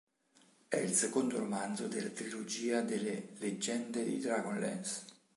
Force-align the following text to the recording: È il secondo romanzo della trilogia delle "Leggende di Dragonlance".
È 0.67 0.77
il 0.77 0.91
secondo 0.93 1.37
romanzo 1.37 1.87
della 1.87 2.09
trilogia 2.09 2.81
delle 2.81 3.33
"Leggende 3.37 4.03
di 4.03 4.17
Dragonlance". 4.17 5.03